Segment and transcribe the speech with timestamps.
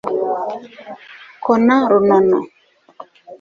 [1.43, 2.39] kona runono